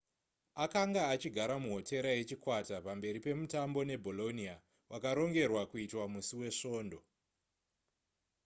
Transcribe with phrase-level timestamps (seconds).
[0.63, 4.55] akanga achigara muhotera yechikwata pamberi pemutambo nebolonia
[4.91, 6.99] wakarongerwa kuitwa musi wesvondo